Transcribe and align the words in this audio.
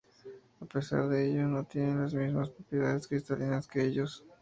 A 0.59 0.65
pesar 0.65 1.09
de 1.09 1.29
ello 1.29 1.47
no 1.47 1.63
tiene 1.63 1.93
las 2.01 2.15
mismas 2.15 2.49
propiedades 2.49 3.07
cristalinas 3.07 3.67
que 3.67 3.85
ellos. 3.85 4.25